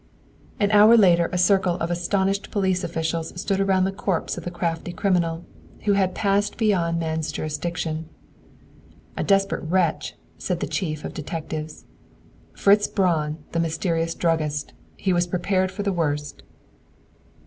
An 0.59 0.71
hour 0.71 0.97
later 0.97 1.29
a 1.31 1.37
circle 1.37 1.75
of 1.75 1.91
astonished 1.91 2.49
police 2.49 2.83
officials 2.83 3.39
stood 3.39 3.59
around 3.59 3.83
the 3.83 3.91
corpse 3.91 4.35
of 4.35 4.43
the 4.43 4.49
crafty 4.49 4.91
criminal 4.91 5.45
who 5.85 5.93
had 5.93 6.15
passed 6.15 6.57
beyond 6.57 6.97
man's 6.99 7.31
jurisdiction. 7.31 8.09
"A 9.15 9.23
desperate 9.23 9.61
wretch," 9.63 10.15
said 10.39 10.59
the 10.59 10.65
chief 10.65 11.05
of 11.05 11.13
detectives. 11.13 11.85
"Fritz 12.53 12.87
Braun, 12.87 13.43
the 13.51 13.59
mysterious 13.59 14.15
druggist. 14.15 14.73
He 14.97 15.13
was 15.13 15.27
prepared 15.27 15.69
for 15.71 15.83
the 15.83 15.93
worst!" 15.93 16.41